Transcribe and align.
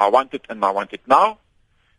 I 0.00 0.08
want 0.08 0.32
it 0.32 0.44
and 0.48 0.64
I 0.64 0.70
want 0.70 0.92
it 0.92 1.02
now. 1.06 1.38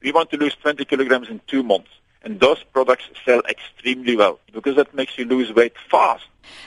We 0.02 0.12
want 0.12 0.32
to 0.32 0.38
lose 0.38 0.56
20 0.62 0.84
kilograms 0.86 1.30
in 1.30 1.40
two 1.48 1.64
months. 1.64 1.92
And 2.24 2.40
those 2.40 2.64
products 2.74 3.06
sell 3.26 3.42
extremely 3.50 4.16
well 4.16 4.40
because 4.54 4.76
that 4.76 4.94
makes 4.94 5.18
you 5.18 5.26
lose 5.26 5.54
weight 5.54 5.74
fast. 5.90 6.26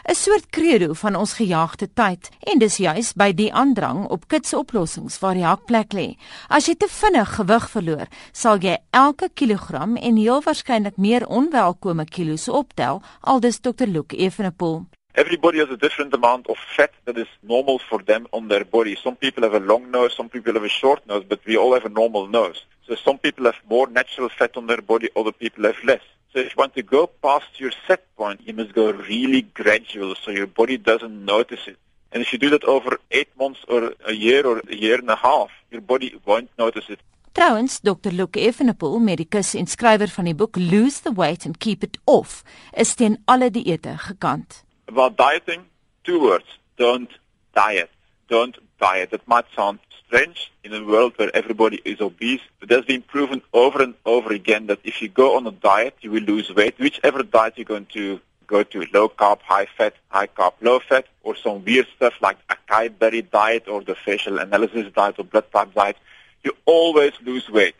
'n 0.08 0.14
Soort 0.14 0.46
credo 0.50 0.92
van 0.92 1.16
ons 1.16 1.32
gejaagde 1.34 1.88
tyd 1.94 2.30
en 2.50 2.58
dis 2.58 2.76
juis 2.76 3.12
by 3.12 3.32
die 3.32 3.50
aandrang 3.52 4.06
op 4.06 4.28
kitse 4.28 4.56
oplossings 4.58 5.18
waar 5.18 5.34
die 5.34 5.46
hakplek 5.46 5.92
lê. 5.92 6.08
As 6.48 6.66
jy 6.66 6.74
te 6.74 6.88
vinnig 6.88 7.34
gewig 7.38 7.70
verloor, 7.70 8.06
sal 8.32 8.58
jy 8.58 8.76
elke 8.90 9.28
kilogram 9.34 9.96
en 9.96 10.16
heel 10.16 10.42
waarskynlik 10.42 10.96
meer 10.96 11.26
onwelkome 11.26 12.04
kilos 12.04 12.48
optel, 12.48 13.02
aldus 13.20 13.60
Dr. 13.60 13.86
Luke 13.86 14.16
Evenepoel. 14.16 14.84
Everybody 15.16 15.60
has 15.60 15.70
a 15.70 15.76
different 15.76 16.12
amount 16.12 16.48
of 16.48 16.56
fat 16.76 16.90
that 17.04 17.16
is 17.16 17.28
normal 17.44 17.78
for 17.78 18.02
them 18.02 18.26
on 18.32 18.48
their 18.48 18.64
body. 18.64 18.96
Some 19.00 19.14
people 19.14 19.44
have 19.44 19.54
a 19.54 19.60
long 19.60 19.92
nose, 19.92 20.12
some 20.16 20.28
people 20.28 20.54
have 20.54 20.64
a 20.64 20.68
short 20.68 21.06
nose, 21.06 21.22
but 21.28 21.38
we 21.46 21.56
all 21.56 21.72
have 21.72 21.84
a 21.84 21.88
normal 21.88 22.26
nose. 22.26 22.64
So 22.88 22.96
some 22.96 23.18
people 23.18 23.44
have 23.44 23.54
more 23.70 23.86
natural 23.86 24.28
fat 24.28 24.56
on 24.56 24.66
their 24.66 24.82
body, 24.82 25.10
other 25.14 25.30
people 25.30 25.66
have 25.66 25.76
less. 25.84 26.00
So 26.32 26.40
if 26.40 26.46
you 26.46 26.56
want 26.56 26.74
to 26.74 26.82
go 26.82 27.06
past 27.06 27.60
your 27.60 27.70
set 27.86 28.02
point, 28.16 28.40
you 28.44 28.54
must 28.54 28.74
go 28.74 28.90
really 28.90 29.42
gradual 29.42 30.16
so 30.16 30.32
your 30.32 30.48
body 30.48 30.78
doesn't 30.78 31.24
notice 31.24 31.68
it. 31.68 31.76
And 32.10 32.20
if 32.20 32.32
you 32.32 32.38
do 32.40 32.50
that 32.50 32.64
over 32.64 32.98
8 33.12 33.28
months 33.38 33.60
or 33.68 33.94
a 34.04 34.12
year 34.12 34.44
or 34.44 34.62
a 34.68 34.74
year 34.74 34.98
and 34.98 35.08
a 35.10 35.16
half, 35.16 35.50
your 35.70 35.80
body 35.80 36.20
won't 36.24 36.50
notice 36.58 36.86
it. 36.88 36.98
Trouwens, 37.34 37.78
Dr. 37.80 38.10
Luke 38.10 38.36
Evenepoel, 38.36 38.98
medikus 38.98 39.54
en 39.54 39.66
skrywer 39.66 40.10
van 40.10 40.24
die 40.24 40.34
boek 40.34 40.56
Lose 40.58 41.02
the 41.02 41.14
Weight 41.14 41.46
and 41.46 41.58
Keep 41.58 41.82
It 41.82 41.98
Off, 42.04 42.42
is 42.72 42.94
teen 42.94 43.22
alle 43.26 43.50
dieete 43.50 43.94
gekant. 43.98 44.64
About 44.86 45.16
dieting, 45.16 45.64
two 46.04 46.20
words. 46.20 46.44
Don't 46.76 47.10
diet. 47.54 47.90
Don't 48.28 48.56
diet. 48.78 49.10
That 49.10 49.26
might 49.26 49.46
sound 49.56 49.78
strange 50.06 50.52
in 50.62 50.74
a 50.74 50.84
world 50.84 51.14
where 51.16 51.34
everybody 51.34 51.80
is 51.84 52.00
obese, 52.00 52.40
but 52.60 52.70
it 52.70 52.74
has 52.74 52.84
been 52.84 53.02
proven 53.02 53.42
over 53.52 53.82
and 53.82 53.94
over 54.04 54.32
again 54.32 54.66
that 54.66 54.80
if 54.84 55.00
you 55.00 55.08
go 55.08 55.36
on 55.36 55.46
a 55.46 55.50
diet, 55.50 55.96
you 56.02 56.10
will 56.10 56.22
lose 56.22 56.50
weight. 56.54 56.78
Whichever 56.78 57.22
diet 57.22 57.54
you're 57.56 57.64
going 57.64 57.86
to 57.86 58.20
go 58.46 58.62
to, 58.62 58.86
low 58.92 59.08
carb, 59.08 59.40
high 59.40 59.66
fat, 59.76 59.94
high 60.08 60.26
carb, 60.26 60.52
low 60.60 60.78
fat, 60.80 61.06
or 61.22 61.34
some 61.34 61.64
weird 61.64 61.86
stuff 61.96 62.14
like 62.20 62.36
acai 62.48 62.96
berry 62.98 63.22
diet 63.22 63.68
or 63.68 63.82
the 63.82 63.94
facial 63.94 64.38
analysis 64.38 64.92
diet 64.94 65.18
or 65.18 65.24
blood 65.24 65.50
type 65.50 65.72
diet, 65.74 65.96
you 66.42 66.52
always 66.66 67.12
lose 67.24 67.48
weight. 67.48 67.74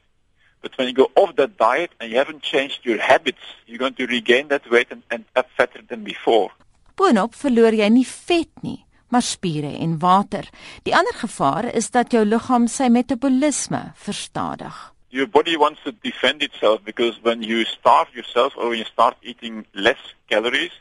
But 0.63 0.77
when 0.79 0.89
you 0.89 0.95
go 0.95 1.11
off 1.15 1.37
that 1.37 1.59
diet 1.59 1.91
and 2.01 2.11
you 2.11 2.17
haven't 2.17 2.43
changed 2.43 2.81
your 2.85 2.99
habits, 2.99 3.43
you're 3.67 3.79
going 3.79 3.95
to 3.95 4.07
regain 4.07 4.49
that 4.49 4.71
weight 4.71 4.89
and 4.91 5.03
end 5.11 5.27
up 5.37 5.49
fatter 5.57 5.83
than 5.87 6.05
before. 6.05 6.51
Boonop 6.95 7.35
verloor 7.35 7.75
jy 7.75 7.89
nie 7.91 8.07
vet 8.07 8.51
nie, 8.63 8.79
maar 9.11 9.25
spiere 9.27 9.73
en 9.83 9.97
water. 9.99 10.47
Die 10.87 10.95
ander 10.95 11.17
gevaar 11.19 11.67
is 11.75 11.91
dat 11.91 12.15
jou 12.15 12.23
liggaam 12.25 12.69
sy 12.71 12.87
metabolisme 12.87 13.81
verstadig. 13.99 14.77
Your 15.11 15.27
body 15.27 15.57
wants 15.57 15.83
to 15.83 15.93
defend 16.03 16.43
itself 16.43 16.83
because 16.85 17.19
when 17.23 17.43
you 17.43 17.65
starve 17.65 18.15
yourself 18.15 18.55
or 18.57 18.69
when 18.71 18.79
you 18.79 18.85
start 18.85 19.17
eating 19.23 19.67
less 19.75 20.15
calories, 20.29 20.73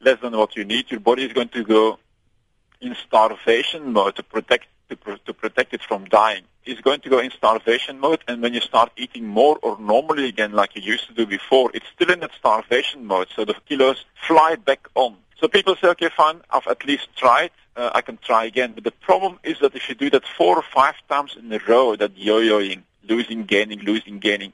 less 0.00 0.18
than 0.20 0.36
what 0.36 0.56
you 0.56 0.64
need, 0.64 0.90
your 0.90 1.00
body 1.00 1.24
is 1.24 1.32
going 1.32 1.50
to 1.50 1.64
go 1.64 1.98
in 2.80 2.96
starvation 3.06 3.92
mode 3.92 4.16
to 4.16 4.22
protect 4.22 4.66
to, 4.88 4.96
pro 4.96 5.16
to 5.26 5.32
protect 5.32 5.72
it 5.72 5.82
from 5.82 6.04
dying. 6.06 6.42
It's 6.64 6.80
going 6.80 7.00
to 7.00 7.08
go 7.08 7.18
in 7.18 7.30
starvation 7.30 8.00
mode 8.00 8.24
and 8.26 8.42
when 8.42 8.54
you 8.54 8.60
start 8.60 8.90
eating 8.96 9.26
more 9.26 9.58
or 9.62 9.78
normally 9.78 10.28
again 10.28 10.52
like 10.52 10.74
you 10.74 10.82
used 10.82 11.06
to 11.08 11.14
do 11.14 11.26
before, 11.26 11.70
it's 11.74 11.86
still 11.94 12.10
in 12.10 12.20
that 12.20 12.32
starvation 12.38 13.06
mode 13.06 13.28
so 13.36 13.44
the 13.44 13.54
kilos 13.68 14.04
fly 14.26 14.56
back 14.56 14.88
on. 14.96 15.16
So 15.40 15.48
people 15.48 15.74
say, 15.76 15.88
okay, 15.88 16.10
fine, 16.14 16.42
I've 16.50 16.66
at 16.66 16.84
least 16.84 17.08
tried. 17.16 17.50
Uh, 17.74 17.90
I 17.94 18.02
can 18.02 18.18
try 18.18 18.44
again. 18.44 18.72
But 18.74 18.84
the 18.84 18.90
problem 18.90 19.38
is 19.42 19.58
that 19.60 19.74
if 19.74 19.88
you 19.88 19.94
do 19.94 20.10
that 20.10 20.24
four 20.36 20.56
or 20.56 20.64
five 20.74 20.96
times 21.08 21.34
in 21.38 21.50
a 21.50 21.58
row, 21.66 21.96
that 21.96 22.16
yo-yoing, 22.16 22.82
losing, 23.08 23.44
gaining, 23.44 23.78
losing, 23.80 24.18
gaining, 24.18 24.52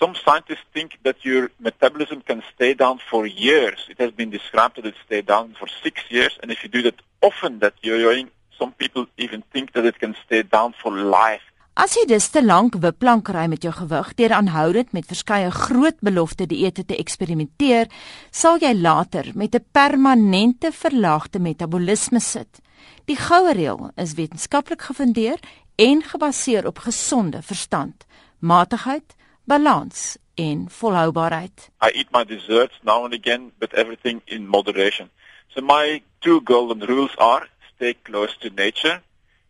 some 0.00 0.16
scientists 0.16 0.64
think 0.74 0.98
that 1.04 1.24
your 1.24 1.50
metabolism 1.60 2.22
can 2.22 2.42
stay 2.54 2.74
down 2.74 2.98
for 3.08 3.24
years. 3.24 3.86
It 3.88 3.98
has 3.98 4.10
been 4.10 4.30
described 4.30 4.76
that 4.76 4.86
it 4.86 4.96
stays 5.06 5.24
down 5.24 5.54
for 5.58 5.68
six 5.82 6.02
years. 6.10 6.36
And 6.42 6.50
if 6.50 6.62
you 6.64 6.68
do 6.68 6.82
that 6.82 7.00
often, 7.22 7.60
that 7.60 7.74
yo-yoing, 7.82 8.28
some 8.58 8.72
people 8.72 9.06
even 9.16 9.42
think 9.52 9.72
that 9.74 9.86
it 9.86 9.98
can 10.00 10.16
stay 10.26 10.42
down 10.42 10.74
for 10.82 10.90
life. 10.90 11.42
As 11.76 11.92
jy 11.92 12.06
dus 12.08 12.30
te 12.32 12.40
lank 12.40 12.78
wipplank 12.80 13.28
ry 13.36 13.42
met 13.52 13.60
jou 13.66 13.70
gewig 13.76 14.14
deur 14.16 14.32
aanhoudend 14.32 14.94
met 14.96 15.04
verskeie 15.10 15.50
groot 15.52 15.98
belofte 16.00 16.46
dieete 16.48 16.86
te 16.88 16.96
eksperimenteer, 16.96 17.90
sal 18.32 18.56
jy 18.62 18.70
later 18.72 19.28
met 19.36 19.52
'n 19.54 19.64
permanente 19.76 20.72
verlaagde 20.72 21.38
metabolisme 21.38 22.20
sit. 22.20 22.62
Die 23.04 23.16
goue 23.16 23.52
reël 23.52 23.90
is 23.96 24.16
wetenskaplik 24.16 24.88
gefundeer 24.88 25.38
en 25.76 26.02
gebaseer 26.02 26.66
op 26.66 26.78
gesonde 26.78 27.42
verstand, 27.42 28.06
matigheid, 28.40 29.14
balans 29.44 30.16
en 30.34 30.70
volhoubaarheid. 30.70 31.68
I 31.84 31.90
eat 31.92 32.10
my 32.10 32.24
desserts 32.24 32.80
now 32.84 33.04
and 33.04 33.12
again, 33.12 33.52
but 33.58 33.74
everything 33.74 34.22
in 34.24 34.48
moderation. 34.48 35.10
So 35.48 35.60
my 35.60 36.02
two 36.20 36.40
golden 36.44 36.80
rules 36.88 37.16
are 37.16 37.48
stay 37.74 37.94
close 38.02 38.38
to 38.38 38.48
nature 38.48 39.02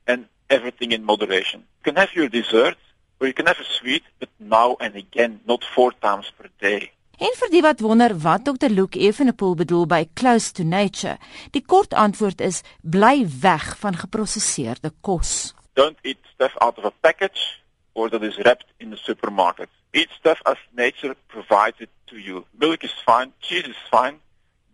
and 0.06 0.26
everything 0.48 0.92
in 0.92 1.04
moderation. 1.04 1.60
You 1.60 1.92
can 1.92 1.96
have 1.96 2.12
your 2.14 2.28
dessert 2.28 2.76
or 3.20 3.26
you 3.26 3.32
can 3.32 3.46
have 3.46 3.58
a 3.58 3.64
sweet, 3.64 4.02
but 4.18 4.28
now 4.38 4.76
and 4.80 4.94
again, 4.94 5.40
not 5.46 5.64
four 5.64 5.92
times 5.92 6.30
per 6.36 6.48
day. 6.60 6.90
En 7.16 7.32
vir 7.32 7.48
die 7.48 7.62
wat 7.64 7.80
wonder 7.80 8.12
wat 8.20 8.44
Dr. 8.44 8.68
Luke 8.68 8.98
Evenepoel 9.00 9.54
bedoel 9.56 9.86
by 9.88 10.02
close 10.12 10.52
to 10.52 10.64
nature, 10.64 11.16
die 11.56 11.64
kort 11.64 11.94
antwoord 11.96 12.42
is 12.44 12.60
bly 12.82 13.24
weg 13.40 13.70
van 13.80 13.96
geprosesseerde 13.96 14.92
kos. 15.00 15.54
Don't 15.80 15.96
eat 16.02 16.20
stuff 16.34 16.52
out 16.60 16.76
of 16.76 16.84
a 16.84 16.92
package 17.00 17.64
or 17.94 18.10
that 18.10 18.22
is 18.22 18.36
wrapped 18.44 18.68
in 18.76 18.90
the 18.90 19.00
supermarket. 19.00 19.70
Eat 19.92 20.10
stuff 20.12 20.42
as 20.44 20.60
nature 20.76 21.16
provides 21.28 21.80
it 21.80 21.88
to 22.12 22.18
you. 22.18 22.44
Milk 22.60 22.84
is 22.84 22.92
fine, 23.06 23.32
cheese 23.40 23.64
is 23.66 23.80
fine, 23.90 24.20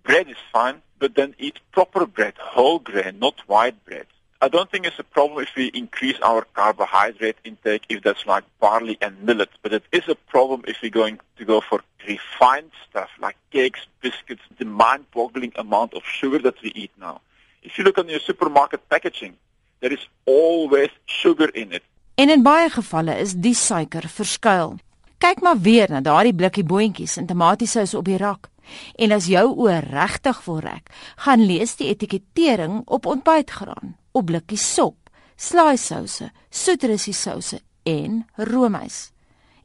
bread 0.03 0.29
is 0.29 0.43
fine, 0.53 0.83
but 0.99 1.15
then 1.15 1.37
eat 1.39 1.61
proper 1.71 2.07
bread, 2.07 2.35
whole 2.39 2.81
grain, 2.81 3.21
not 3.21 3.39
white 3.47 3.79
bread. 3.85 4.07
I 4.45 4.49
don't 4.49 4.69
think 4.69 4.87
it's 4.87 4.99
a 4.99 5.05
problem 5.05 5.45
if 5.47 5.55
we 5.55 5.67
increase 5.69 6.19
our 6.21 6.43
carbohydrate 6.53 7.37
intake 7.45 7.85
if 7.89 8.03
that's 8.03 8.27
like 8.27 8.43
barley 8.59 8.99
and 9.01 9.15
millet, 9.23 9.51
but 9.63 9.73
it 9.73 9.85
is 9.93 10.03
a 10.09 10.17
problem 10.17 10.65
if 10.67 10.79
we're 10.83 10.91
going 11.03 11.21
to 11.39 11.45
go 11.45 11.61
for 11.61 11.81
refined 12.09 12.73
stuff 12.89 13.09
like 13.21 13.37
cakes, 13.53 13.87
biscuits, 14.01 14.43
the 14.59 14.65
mind-boggling 14.65 15.53
amount 15.55 15.95
of 15.95 16.03
sugar 16.03 16.41
that 16.41 16.61
we 16.61 16.73
eat 16.75 16.91
now. 16.99 17.21
If 17.63 17.79
you 17.79 17.85
look 17.85 17.99
on 17.99 18.09
your 18.09 18.19
supermarket 18.19 18.89
packaging, 18.89 19.37
there 19.79 19.93
is 19.93 20.05
always 20.25 20.91
sugar 21.07 21.49
in 21.55 21.71
it. 21.71 21.85
En 22.15 22.29
in 22.29 22.43
baie 22.43 22.67
gevalle 22.71 23.15
is 23.23 23.39
die 23.39 23.55
suiker 23.55 24.09
verskuil. 24.09 24.75
Kyk 25.23 25.41
maar 25.41 25.61
weer 25.63 25.87
na 25.91 26.03
daardie 26.03 26.35
blikkie 26.35 26.67
boontjies 26.67 27.17
en 27.17 27.31
tomatiesous 27.31 27.95
op 27.95 28.11
die 28.11 28.19
rak. 28.19 28.51
En 28.99 29.13
as 29.13 29.27
jou 29.27 29.45
oë 29.65 29.81
regtig 29.91 30.45
wil 30.45 30.61
rek, 30.61 30.91
gaan 31.17 31.47
lees 31.47 31.77
die 31.77 31.89
etikettering 31.89 32.83
op 32.87 33.07
ontbytgraan 33.07 33.97
op 34.13 34.27
blikkies 34.29 34.65
sop, 34.75 35.11
slaaisouse, 35.37 36.31
soetrussie 36.51 37.15
souse 37.17 37.61
en 37.89 38.23
roomys. 38.37 39.11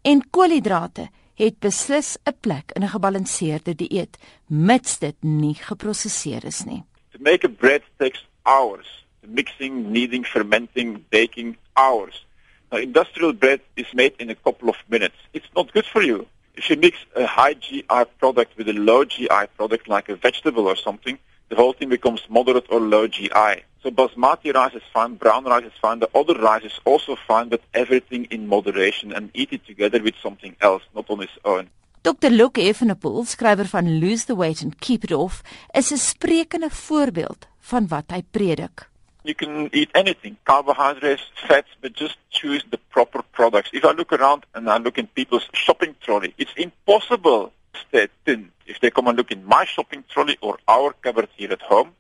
En 0.01 0.23
koolhidrate 0.29 1.09
het 1.37 1.59
beslis 1.59 2.17
'n 2.25 2.35
plek 2.39 2.71
in 2.73 2.83
'n 2.83 2.93
gebalanseerde 2.95 3.75
dieet, 3.75 4.17
mits 4.47 4.99
dit 4.99 5.15
nie 5.21 5.53
geprosesseer 5.53 6.45
is 6.45 6.63
nie. 6.63 6.83
To 7.11 7.17
make 7.19 7.45
a 7.45 7.49
bread 7.49 7.83
takes 7.97 8.25
hours. 8.43 9.05
The 9.21 9.27
mixing, 9.27 9.85
kneading, 9.85 10.25
fermenting, 10.25 11.03
baking 11.09 11.57
hours. 11.73 12.25
Now 12.71 12.81
industrial 12.81 13.33
bread 13.33 13.59
is 13.73 13.93
made 13.93 14.13
in 14.17 14.29
a 14.29 14.35
couple 14.35 14.69
of 14.69 14.77
minutes. 14.87 15.15
It's 15.31 15.49
not 15.53 15.71
good 15.71 15.85
for 15.85 16.03
you. 16.03 16.27
If 16.57 16.71
you 16.71 16.75
mix 16.75 16.97
a 17.15 17.27
high 17.27 17.53
GI 17.53 18.01
product 18.19 18.57
with 18.57 18.67
a 18.67 18.73
low 18.73 19.05
GI 19.05 19.43
product 19.55 19.87
like 19.87 20.09
a 20.09 20.15
vegetable 20.15 20.65
or 20.67 20.75
something, 20.75 21.19
the 21.49 21.55
whole 21.55 21.73
thing 21.73 21.89
becomes 21.89 22.21
moderate 22.29 22.65
or 22.69 22.79
low 22.79 23.07
GI. 23.07 23.53
So 23.83 23.91
basmati 23.91 24.53
rice 24.53 24.73
is 24.73 24.81
fine, 24.91 25.15
brown 25.15 25.45
rice 25.45 25.65
is 25.65 25.77
fine, 25.79 25.99
the 25.99 26.09
other 26.15 26.33
rice 26.33 26.63
is 26.63 26.79
also 26.83 27.15
fine, 27.15 27.49
but 27.49 27.61
everything 27.75 28.25
in 28.31 28.47
moderation 28.47 29.13
and 29.13 29.29
eat 29.33 29.53
it 29.53 29.65
together 29.67 30.01
with 30.01 30.15
something 30.21 30.55
else, 30.59 30.83
not 30.95 31.09
on 31.09 31.21
its 31.21 31.37
own. 31.45 31.69
Dr. 32.01 32.31
Luke 32.31 32.57
Evenepoel, 32.57 33.25
skrywer 33.25 33.65
van 33.65 33.99
Lose 33.99 34.25
the 34.25 34.35
Weight 34.35 34.61
and 34.61 34.79
Keep 34.79 35.03
It 35.03 35.11
Off, 35.11 35.43
is 35.73 35.91
'n 35.91 35.97
sprekende 35.97 36.69
voorbeeld 36.69 37.47
van 37.59 37.87
wat 37.87 38.11
hy 38.11 38.21
predik. 38.31 38.89
You 39.27 39.35
can 39.35 39.69
eat 39.73 39.91
anything, 39.93 40.37
carbohydrates, 40.45 41.21
fats, 41.49 41.67
but 41.81 41.91
just 41.91 42.15
choose 42.31 42.63
the 42.71 42.77
proper 42.77 43.21
products. 43.21 43.69
If 43.73 43.83
I 43.83 43.91
look 43.91 44.13
around 44.13 44.45
and 44.55 44.69
I 44.69 44.77
look 44.77 44.97
in 44.97 45.07
people's 45.07 45.49
shopping 45.51 45.95
trolley, 45.99 46.33
it's 46.37 46.53
impossible 46.55 47.51
to 47.73 47.79
stay 47.89 48.07
thin. 48.23 48.51
If 48.65 48.79
they 48.79 48.89
come 48.89 49.05
and 49.09 49.17
look 49.17 49.33
in 49.33 49.43
my 49.43 49.65
shopping 49.65 50.05
trolley 50.07 50.37
or 50.39 50.59
our 50.69 50.93
cupboard 50.93 51.27
here 51.35 51.51
at 51.51 51.61
home, 51.61 51.91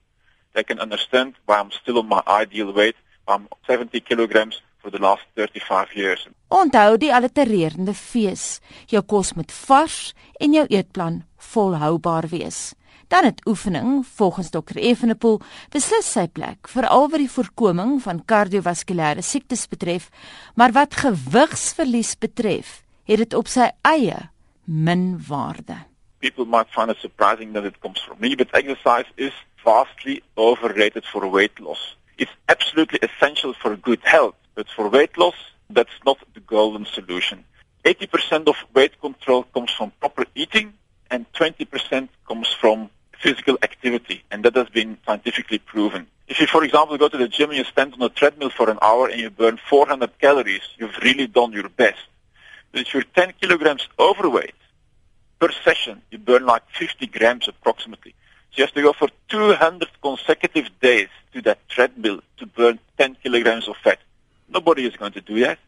they 0.53 0.63
can 0.63 0.79
understand 0.79 1.33
why 1.45 1.59
I'm 1.59 1.71
still 1.71 1.99
on 1.99 2.07
my 2.07 2.23
ideal 2.25 2.71
weight. 2.71 2.95
I'm 3.27 3.49
70 3.67 3.99
kilograms 3.99 4.61
for 4.87 4.97
the 4.97 5.03
last 5.03 5.25
35 5.35 5.95
years. 5.95 6.27
Onthou 6.47 6.95
die 6.97 7.11
allitererende 7.11 7.93
fees. 7.93 8.61
Jou 8.87 9.03
kos 9.03 9.33
moet 9.35 9.51
vars 9.51 10.13
en 10.39 10.53
jou 10.55 10.63
eetplan 10.71 11.25
volhoubaar 11.51 12.29
wees. 12.31 12.71
Dan 13.11 13.27
het 13.27 13.43
oefening, 13.47 14.05
volgens 14.15 14.49
Dr. 14.51 14.79
Evenepoel, 14.79 15.41
beslis 15.71 16.07
sy 16.11 16.25
plek 16.31 16.71
veral 16.71 17.07
vir 17.11 17.23
die 17.23 17.31
voorkoming 17.31 17.97
van 18.03 18.23
kardiovaskulêre 18.31 19.23
siektes 19.23 19.67
betref, 19.71 20.07
maar 20.55 20.75
wat 20.75 20.95
gewigsverlies 21.03 22.15
betref, 22.19 22.81
het 23.07 23.23
dit 23.23 23.35
op 23.35 23.51
sy 23.51 23.69
eie 23.87 24.29
min 24.63 25.15
waarde. 25.27 25.81
People 26.19 26.47
might 26.47 26.71
find 26.71 26.91
it 26.91 26.99
surprising 27.03 27.53
that 27.53 27.67
it 27.67 27.79
comes 27.83 27.99
from 27.99 28.19
me, 28.19 28.35
but 28.35 28.51
exercise 28.55 29.07
is 29.15 29.35
vastly 29.63 30.23
overrated 30.35 31.03
for 31.05 31.27
weight 31.27 31.59
loss. 31.59 31.96
It's 32.17 32.31
absolutely 32.49 32.99
essential 33.01 33.53
for 33.53 33.75
good 33.75 34.01
health, 34.03 34.35
but 34.55 34.67
for 34.69 34.89
weight 34.89 35.17
loss, 35.17 35.35
that's 35.69 35.97
not 36.05 36.17
the 36.33 36.39
golden 36.39 36.85
solution. 36.85 37.43
80% 37.85 38.47
of 38.47 38.55
weight 38.73 38.99
control 38.99 39.43
comes 39.43 39.71
from 39.71 39.91
proper 39.99 40.25
eating 40.35 40.73
and 41.11 41.31
20% 41.33 42.09
comes 42.27 42.51
from 42.59 42.89
physical 43.19 43.57
activity, 43.63 44.23
and 44.31 44.43
that 44.43 44.55
has 44.55 44.69
been 44.69 44.97
scientifically 45.05 45.59
proven. 45.59 46.07
If 46.27 46.39
you, 46.39 46.47
for 46.47 46.63
example, 46.63 46.97
go 46.97 47.07
to 47.07 47.17
the 47.17 47.27
gym 47.27 47.49
and 47.49 47.57
you 47.57 47.63
stand 47.63 47.93
on 47.93 48.01
a 48.01 48.09
treadmill 48.09 48.49
for 48.49 48.69
an 48.69 48.79
hour 48.81 49.07
and 49.07 49.19
you 49.19 49.29
burn 49.29 49.57
400 49.69 50.19
calories, 50.19 50.61
you've 50.77 50.97
really 51.01 51.27
done 51.27 51.53
your 51.53 51.69
best. 51.69 52.01
But 52.71 52.81
if 52.81 52.93
you're 52.93 53.03
10 53.03 53.33
kilograms 53.39 53.87
overweight, 53.97 54.55
per 55.39 55.51
session, 55.63 56.01
you 56.11 56.17
burn 56.17 56.45
like 56.45 56.63
50 56.77 57.07
grams 57.07 57.47
approximately. 57.47 58.13
You 58.53 58.63
have 58.63 58.73
to 58.73 58.81
go 58.81 58.93
for 58.93 59.09
200 59.29 59.87
consecutive 60.01 60.67
days 60.79 61.09
to 61.33 61.41
that 61.43 61.67
treadmill 61.69 62.21
to 62.37 62.45
burn 62.45 62.79
10 62.97 63.17
kilograms 63.23 63.67
of 63.67 63.75
fat. 63.83 63.99
Nobody 64.49 64.85
is 64.85 64.95
going 64.95 65.11
to 65.13 65.21
do 65.21 65.39
that. 65.41 65.59